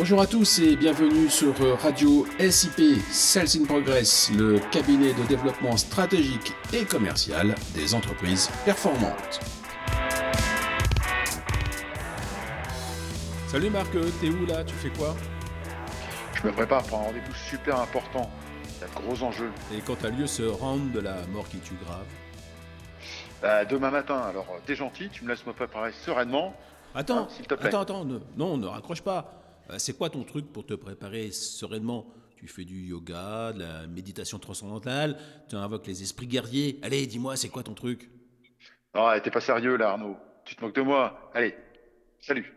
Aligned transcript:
Bonjour 0.00 0.22
à 0.22 0.26
tous 0.26 0.60
et 0.60 0.76
bienvenue 0.76 1.28
sur 1.28 1.54
Radio 1.82 2.26
SIP 2.38 3.02
Sales 3.10 3.60
in 3.60 3.66
Progress, 3.66 4.30
le 4.34 4.58
cabinet 4.72 5.12
de 5.12 5.22
développement 5.28 5.76
stratégique 5.76 6.54
et 6.72 6.86
commercial 6.86 7.54
des 7.74 7.94
entreprises 7.94 8.48
performantes. 8.64 9.40
Salut 13.48 13.68
Marc, 13.68 13.90
t'es 14.22 14.30
où 14.30 14.46
là? 14.46 14.64
Tu 14.64 14.74
fais 14.76 14.88
quoi? 14.88 15.14
Je 16.32 16.46
me 16.46 16.52
prépare 16.52 16.82
pour 16.84 17.00
un 17.00 17.02
rendez-vous 17.02 17.34
super 17.34 17.78
important. 17.78 18.30
Il 18.64 18.80
y 18.80 18.84
a 18.84 18.88
de 18.88 19.06
gros 19.06 19.22
enjeux. 19.22 19.50
Et 19.76 19.82
quand 19.82 20.02
a 20.02 20.08
lieu 20.08 20.26
ce 20.26 20.44
round 20.44 20.92
de 20.92 21.00
la 21.00 21.26
mort 21.26 21.46
qui 21.46 21.58
tue 21.58 21.76
grave? 21.84 22.06
Bah, 23.42 23.66
Demain 23.66 23.90
matin, 23.90 24.16
alors 24.30 24.46
t'es 24.64 24.76
gentil, 24.76 25.10
tu 25.12 25.24
me 25.24 25.28
laisses 25.28 25.44
me 25.44 25.52
préparer 25.52 25.92
sereinement. 25.92 26.54
Attends, 26.94 27.18
hein, 27.18 27.42
te 27.46 27.54
plaît. 27.54 27.68
attends, 27.68 27.82
attends, 27.82 28.06
non, 28.38 28.56
ne 28.56 28.66
raccroche 28.66 29.02
pas. 29.02 29.36
Euh, 29.70 29.78
c'est 29.78 29.96
quoi 29.96 30.10
ton 30.10 30.24
truc 30.24 30.52
pour 30.52 30.66
te 30.66 30.74
préparer 30.74 31.30
sereinement? 31.30 32.12
Tu 32.36 32.48
fais 32.48 32.64
du 32.64 32.80
yoga, 32.86 33.52
de 33.52 33.60
la 33.60 33.86
méditation 33.86 34.38
transcendantale, 34.38 35.18
tu 35.48 35.56
invoques 35.56 35.86
les 35.86 36.02
esprits 36.02 36.26
guerriers. 36.26 36.78
Allez, 36.82 37.06
dis-moi, 37.06 37.36
c'est 37.36 37.50
quoi 37.50 37.62
ton 37.62 37.74
truc? 37.74 38.10
Non, 38.94 39.08
t'es 39.22 39.30
pas 39.30 39.42
sérieux 39.42 39.76
là, 39.76 39.90
Arnaud. 39.90 40.16
Tu 40.44 40.56
te 40.56 40.62
moques 40.62 40.74
de 40.74 40.80
moi. 40.80 41.30
Allez, 41.34 41.54
salut. 42.18 42.54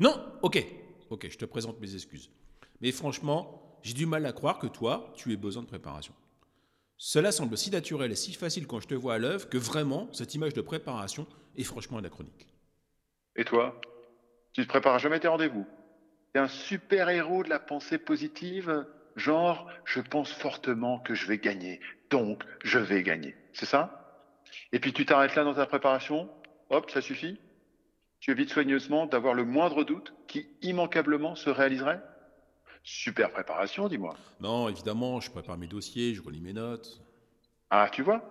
Non, 0.00 0.20
ok, 0.42 0.66
ok, 1.10 1.28
je 1.30 1.38
te 1.38 1.44
présente 1.44 1.80
mes 1.80 1.94
excuses. 1.94 2.30
Mais 2.80 2.90
franchement, 2.90 3.78
j'ai 3.82 3.94
du 3.94 4.04
mal 4.04 4.26
à 4.26 4.32
croire 4.32 4.58
que 4.58 4.66
toi, 4.66 5.12
tu 5.14 5.32
aies 5.32 5.36
besoin 5.36 5.62
de 5.62 5.68
préparation. 5.68 6.12
Cela 6.96 7.30
semble 7.30 7.56
si 7.56 7.70
naturel 7.70 8.10
et 8.10 8.16
si 8.16 8.32
facile 8.32 8.66
quand 8.66 8.80
je 8.80 8.88
te 8.88 8.94
vois 8.94 9.14
à 9.14 9.18
l'œuvre 9.18 9.48
que 9.48 9.58
vraiment, 9.58 10.08
cette 10.12 10.34
image 10.34 10.54
de 10.54 10.60
préparation 10.60 11.26
est 11.56 11.64
franchement 11.64 11.98
anachronique. 11.98 12.48
Et 13.36 13.44
toi? 13.44 13.80
Tu 14.52 14.64
te 14.64 14.68
prépares 14.68 14.98
jamais 14.98 15.20
tes 15.20 15.28
rendez-vous? 15.28 15.64
Un 16.38 16.48
super 16.48 17.08
héros 17.08 17.42
de 17.42 17.48
la 17.48 17.58
pensée 17.58 17.98
positive, 17.98 18.86
genre 19.16 19.68
je 19.84 20.00
pense 20.00 20.32
fortement 20.32 21.00
que 21.00 21.14
je 21.14 21.26
vais 21.26 21.38
gagner, 21.38 21.80
donc 22.10 22.44
je 22.62 22.78
vais 22.78 23.02
gagner. 23.02 23.36
C'est 23.52 23.66
ça? 23.66 23.96
Et 24.72 24.78
puis 24.78 24.92
tu 24.92 25.04
t'arrêtes 25.04 25.34
là 25.34 25.44
dans 25.44 25.54
ta 25.54 25.66
préparation, 25.66 26.30
hop, 26.70 26.90
ça 26.90 27.00
suffit? 27.00 27.40
Tu 28.20 28.30
évites 28.30 28.50
soigneusement 28.50 29.06
d'avoir 29.06 29.34
le 29.34 29.44
moindre 29.44 29.82
doute 29.82 30.14
qui 30.28 30.46
immanquablement 30.62 31.34
se 31.34 31.50
réaliserait? 31.50 32.00
Super 32.82 33.30
préparation, 33.30 33.88
dis-moi. 33.88 34.16
Non, 34.40 34.68
évidemment, 34.68 35.20
je 35.20 35.30
prépare 35.30 35.58
mes 35.58 35.66
dossiers, 35.66 36.14
je 36.14 36.22
relis 36.22 36.40
mes 36.40 36.52
notes. 36.52 37.00
Ah, 37.70 37.88
tu 37.90 38.02
vois 38.02 38.22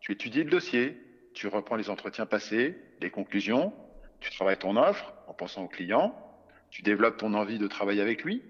Tu 0.00 0.12
étudies 0.12 0.44
le 0.44 0.50
dossier, 0.50 1.00
tu 1.34 1.48
reprends 1.48 1.76
les 1.76 1.90
entretiens 1.90 2.26
passés, 2.26 2.76
les 3.00 3.10
conclusions, 3.10 3.74
tu 4.20 4.30
travailles 4.30 4.58
ton 4.58 4.76
offre 4.76 5.12
en 5.26 5.34
pensant 5.34 5.64
au 5.64 5.68
client, 5.68 6.14
tu 6.76 6.82
développes 6.82 7.16
ton 7.16 7.32
envie 7.32 7.58
de 7.58 7.66
travailler 7.68 8.02
avec 8.02 8.22
lui 8.22 8.42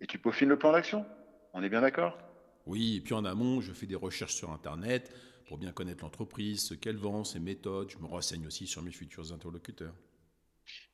et 0.00 0.06
tu 0.06 0.18
peaufines 0.18 0.48
le 0.48 0.58
plan 0.58 0.72
d'action. 0.72 1.04
On 1.52 1.62
est 1.62 1.68
bien 1.68 1.82
d'accord? 1.82 2.16
Oui, 2.64 2.96
et 2.96 3.00
puis 3.02 3.12
en 3.12 3.26
amont, 3.26 3.60
je 3.60 3.74
fais 3.74 3.84
des 3.84 3.94
recherches 3.94 4.32
sur 4.32 4.52
Internet 4.52 5.14
pour 5.46 5.58
bien 5.58 5.70
connaître 5.70 6.02
l'entreprise, 6.02 6.64
ce 6.64 6.72
qu'elle 6.72 6.96
vend, 6.96 7.24
ses 7.24 7.40
méthodes. 7.40 7.90
Je 7.90 7.98
me 7.98 8.06
renseigne 8.06 8.46
aussi 8.46 8.66
sur 8.66 8.80
mes 8.80 8.90
futurs 8.90 9.34
interlocuteurs. 9.34 9.92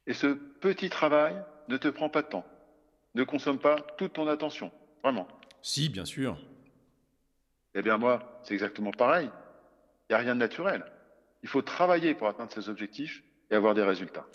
Et 0.08 0.14
ce 0.14 0.26
petit 0.26 0.90
travail 0.90 1.40
ne 1.68 1.76
te 1.76 1.86
prend 1.86 2.08
pas 2.08 2.22
de 2.22 2.26
temps, 2.26 2.44
ne 3.14 3.22
consomme 3.22 3.60
pas 3.60 3.76
toute 3.96 4.14
ton 4.14 4.26
attention, 4.26 4.72
vraiment. 5.04 5.28
Si, 5.62 5.90
bien 5.90 6.04
sûr. 6.04 6.36
Eh 7.76 7.82
bien 7.82 7.98
moi, 7.98 8.40
c'est 8.42 8.54
exactement 8.54 8.90
pareil. 8.90 9.30
Il 10.08 10.12
n'y 10.12 10.16
a 10.16 10.18
rien 10.18 10.34
de 10.34 10.40
naturel. 10.40 10.84
Il 11.44 11.48
faut 11.48 11.62
travailler 11.62 12.16
pour 12.16 12.26
atteindre 12.26 12.50
ses 12.50 12.68
objectifs 12.68 13.22
et 13.48 13.54
avoir 13.54 13.74
des 13.76 13.84
résultats. 13.84 14.26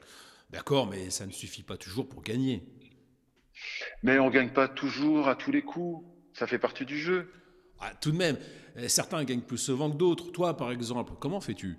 D'accord, 0.55 0.87
mais 0.87 1.09
ça 1.09 1.25
ne 1.25 1.33
suffit 1.33 1.63
pas 1.63 1.75
toujours 1.75 2.07
pour 2.07 2.21
gagner. 2.21 2.63
Mais 4.03 4.19
on 4.19 4.27
ne 4.27 4.31
gagne 4.31 4.51
pas 4.51 4.69
toujours 4.69 5.27
à 5.27 5.35
tous 5.35 5.51
les 5.51 5.61
coups. 5.61 6.07
Ça 6.33 6.47
fait 6.47 6.59
partie 6.59 6.85
du 6.85 6.97
jeu. 6.97 7.29
Ah, 7.81 7.91
tout 7.99 8.13
de 8.13 8.15
même, 8.15 8.37
eh, 8.77 8.87
certains 8.87 9.25
gagnent 9.25 9.41
plus 9.41 9.57
souvent 9.57 9.91
que 9.91 9.97
d'autres. 9.97 10.31
Toi, 10.31 10.55
par 10.55 10.71
exemple, 10.71 11.11
comment 11.19 11.41
fais-tu? 11.41 11.77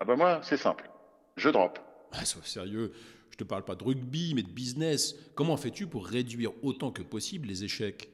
Ah 0.00 0.06
bah 0.06 0.16
moi, 0.16 0.40
c'est 0.42 0.56
simple. 0.56 0.88
Je 1.36 1.50
drop. 1.50 1.78
Ah, 2.12 2.24
sois 2.24 2.42
sérieux. 2.44 2.94
Je 3.30 3.36
te 3.36 3.44
parle 3.44 3.66
pas 3.66 3.74
de 3.74 3.84
rugby, 3.84 4.32
mais 4.34 4.42
de 4.42 4.50
business. 4.50 5.14
Comment 5.34 5.58
fais-tu 5.58 5.86
pour 5.86 6.06
réduire 6.06 6.52
autant 6.62 6.90
que 6.90 7.02
possible 7.02 7.48
les 7.48 7.64
échecs? 7.64 8.08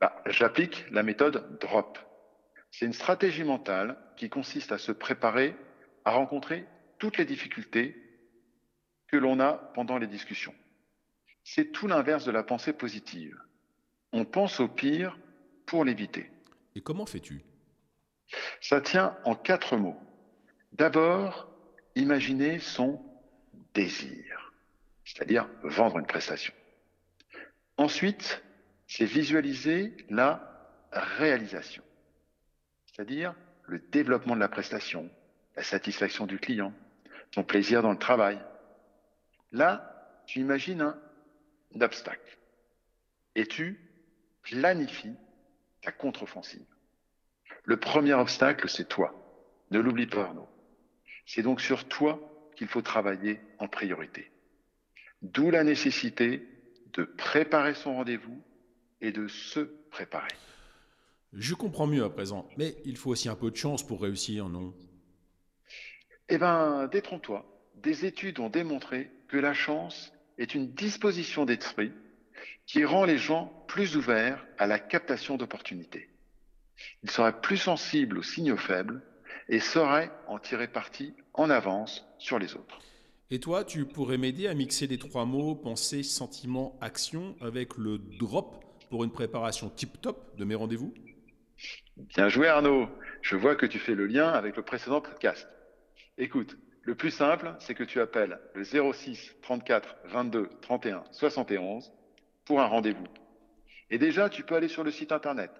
Bah, 0.00 0.20
J'applique 0.26 0.84
la 0.90 1.04
méthode 1.04 1.60
drop. 1.60 1.96
C'est 2.72 2.86
une 2.86 2.92
stratégie 2.92 3.44
mentale 3.44 3.96
qui 4.16 4.28
consiste 4.28 4.72
à 4.72 4.78
se 4.78 4.90
préparer 4.90 5.54
à 6.04 6.10
rencontrer 6.10 6.66
toutes 6.98 7.18
les 7.18 7.24
difficultés 7.24 8.07
que 9.08 9.16
l'on 9.16 9.40
a 9.40 9.54
pendant 9.74 9.98
les 9.98 10.06
discussions. 10.06 10.54
C'est 11.44 11.72
tout 11.72 11.86
l'inverse 11.86 12.24
de 12.24 12.30
la 12.30 12.42
pensée 12.42 12.72
positive. 12.72 13.36
On 14.12 14.24
pense 14.24 14.60
au 14.60 14.68
pire 14.68 15.18
pour 15.66 15.84
l'éviter. 15.84 16.30
Et 16.74 16.80
comment 16.80 17.06
fais-tu? 17.06 17.42
Ça 18.60 18.80
tient 18.80 19.16
en 19.24 19.34
quatre 19.34 19.76
mots. 19.76 19.98
D'abord, 20.72 21.50
imaginer 21.94 22.58
son 22.58 23.02
désir, 23.74 24.52
c'est-à-dire 25.04 25.48
vendre 25.62 25.98
une 25.98 26.06
prestation. 26.06 26.52
Ensuite, 27.76 28.42
c'est 28.86 29.04
visualiser 29.04 29.96
la 30.10 30.42
réalisation, 30.92 31.82
c'est-à-dire 32.86 33.34
le 33.64 33.78
développement 33.78 34.34
de 34.34 34.40
la 34.40 34.48
prestation, 34.48 35.10
la 35.56 35.62
satisfaction 35.62 36.26
du 36.26 36.38
client, 36.38 36.72
son 37.34 37.44
plaisir 37.44 37.82
dans 37.82 37.92
le 37.92 37.98
travail. 37.98 38.38
Là, 39.52 40.22
tu 40.26 40.40
imagines 40.40 40.82
un, 40.82 40.98
obstacle 41.80 42.38
et 43.34 43.46
tu 43.46 43.78
planifies 44.42 45.16
ta 45.82 45.92
contre-offensive. 45.92 46.64
Le 47.64 47.76
premier 47.78 48.14
obstacle, 48.14 48.68
c'est 48.68 48.88
toi. 48.88 49.14
Ne 49.70 49.78
l'oublie 49.78 50.06
pas, 50.06 50.24
Arnaud. 50.24 50.48
C'est 51.26 51.42
donc 51.42 51.60
sur 51.60 51.86
toi 51.86 52.18
qu'il 52.56 52.68
faut 52.68 52.82
travailler 52.82 53.40
en 53.58 53.68
priorité. 53.68 54.30
D'où 55.20 55.50
la 55.50 55.62
nécessité 55.62 56.48
de 56.94 57.04
préparer 57.04 57.74
son 57.74 57.96
rendez-vous 57.96 58.42
et 59.00 59.12
de 59.12 59.28
se 59.28 59.60
préparer. 59.90 60.34
Je 61.32 61.54
comprends 61.54 61.86
mieux 61.86 62.04
à 62.04 62.10
présent, 62.10 62.48
mais 62.56 62.76
il 62.84 62.96
faut 62.96 63.10
aussi 63.10 63.28
un 63.28 63.36
peu 63.36 63.50
de 63.50 63.56
chance 63.56 63.86
pour 63.86 64.00
réussir, 64.00 64.48
non? 64.48 64.74
Eh 66.30 66.38
bien, 66.38 66.86
détrompe-toi. 66.86 67.44
Des 67.74 68.06
études 68.06 68.40
ont 68.40 68.48
démontré 68.48 69.10
que 69.28 69.36
la 69.36 69.54
chance 69.54 70.12
est 70.38 70.54
une 70.54 70.72
disposition 70.72 71.44
d'esprit 71.44 71.92
qui 72.66 72.84
rend 72.84 73.04
les 73.04 73.18
gens 73.18 73.64
plus 73.66 73.96
ouverts 73.96 74.44
à 74.58 74.66
la 74.66 74.78
captation 74.78 75.36
d'opportunités. 75.36 76.08
Ils 77.02 77.10
seraient 77.10 77.40
plus 77.40 77.56
sensibles 77.56 78.18
aux 78.18 78.22
signaux 78.22 78.56
faibles 78.56 79.02
et 79.48 79.60
sauraient 79.60 80.10
en 80.26 80.38
tirer 80.38 80.68
parti 80.68 81.14
en 81.34 81.50
avance 81.50 82.06
sur 82.18 82.38
les 82.38 82.54
autres. 82.54 82.78
Et 83.30 83.40
toi, 83.40 83.64
tu 83.64 83.84
pourrais 83.84 84.18
m'aider 84.18 84.46
à 84.46 84.54
mixer 84.54 84.86
les 84.86 84.98
trois 84.98 85.24
mots 85.24 85.54
pensée, 85.54 86.02
sentiment, 86.02 86.78
action 86.80 87.36
avec 87.40 87.76
le 87.76 87.98
drop 87.98 88.64
pour 88.88 89.04
une 89.04 89.12
préparation 89.12 89.68
tip-top 89.68 90.36
de 90.36 90.44
mes 90.44 90.54
rendez-vous? 90.54 90.94
Bien 91.96 92.28
joué 92.28 92.48
Arnaud. 92.48 92.88
Je 93.20 93.36
vois 93.36 93.56
que 93.56 93.66
tu 93.66 93.78
fais 93.78 93.94
le 93.94 94.06
lien 94.06 94.28
avec 94.28 94.56
le 94.56 94.62
précédent 94.62 95.00
podcast. 95.00 95.46
Écoute, 96.16 96.56
le 96.88 96.94
plus 96.94 97.10
simple, 97.10 97.54
c'est 97.58 97.74
que 97.74 97.84
tu 97.84 98.00
appelles 98.00 98.38
le 98.54 98.64
06 98.64 99.34
34 99.42 99.96
22 100.06 100.48
31 100.62 101.04
71 101.12 101.92
pour 102.46 102.62
un 102.62 102.66
rendez-vous. 102.66 103.04
Et 103.90 103.98
déjà, 103.98 104.30
tu 104.30 104.42
peux 104.42 104.54
aller 104.54 104.68
sur 104.68 104.84
le 104.84 104.90
site 104.90 105.12
internet, 105.12 105.50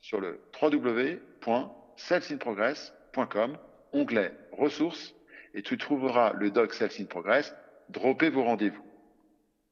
sur 0.00 0.18
le 0.18 0.40
www.salesinprogress.com, 0.62 3.58
onglet 3.92 4.32
ressources, 4.52 5.14
et 5.52 5.60
tu 5.60 5.76
trouveras 5.76 6.32
le 6.32 6.50
doc 6.50 6.72
Sales 6.72 6.88
in 6.98 7.04
Progress, 7.04 7.54
vos 7.94 8.42
rendez-vous. 8.42 8.82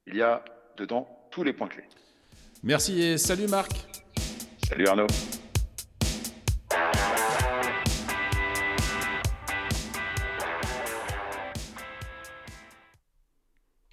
Il 0.06 0.16
y 0.16 0.22
a 0.22 0.44
dedans 0.76 1.08
tous 1.30 1.44
les 1.44 1.54
points 1.54 1.68
clés. 1.68 1.88
Merci 2.62 3.00
et 3.00 3.16
salut 3.16 3.48
Marc. 3.48 3.72
Salut 4.68 4.86
Arnaud. 4.86 5.06